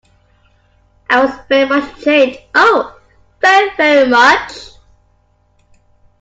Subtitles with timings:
[1.11, 2.99] I was very much changed— oh,
[3.39, 4.71] very, very much.